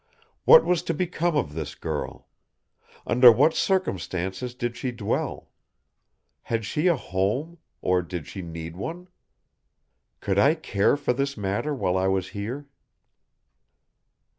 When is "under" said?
3.05-3.31